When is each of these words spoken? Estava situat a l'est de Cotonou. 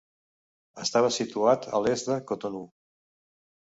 Estava 0.85 1.13
situat 1.19 1.69
a 1.81 1.85
l'est 1.87 2.13
de 2.15 2.21
Cotonou. 2.33 2.71